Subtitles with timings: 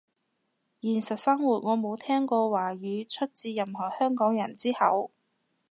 [0.81, 5.11] 現實生活我冇聽過華語出自任何香港人之口